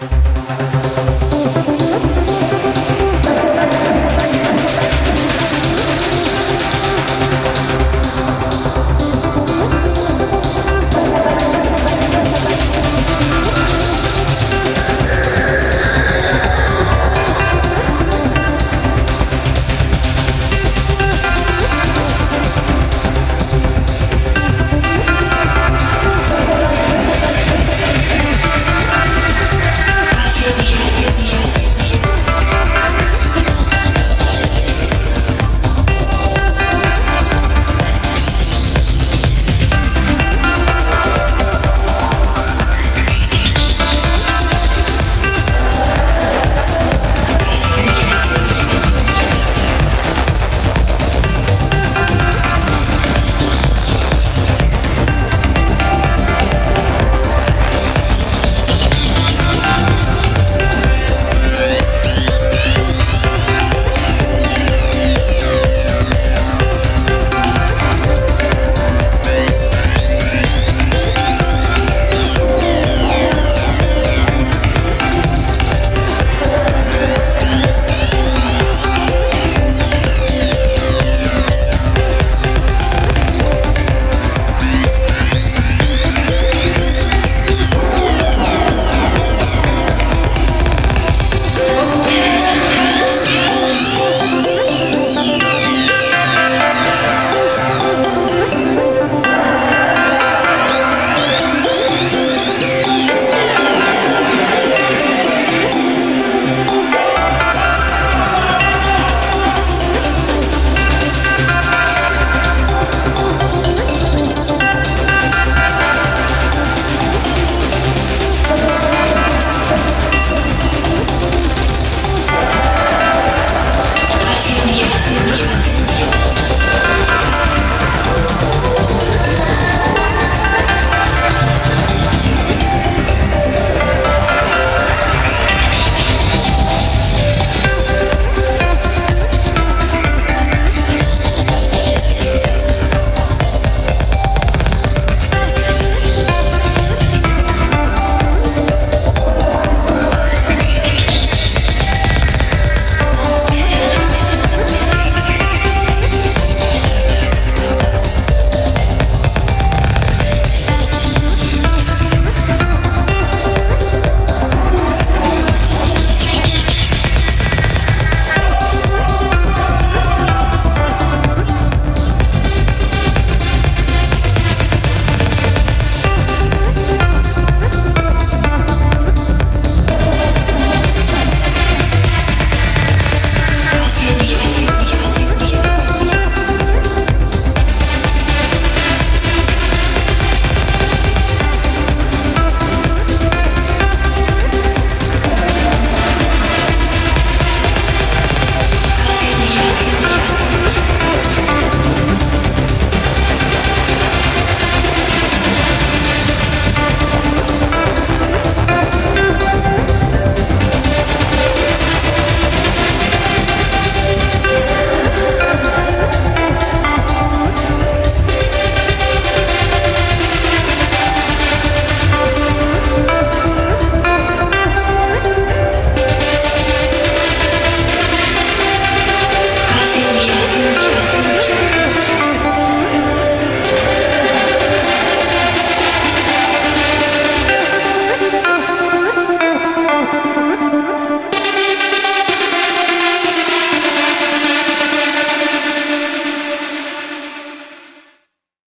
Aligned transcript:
Música 0.00 0.79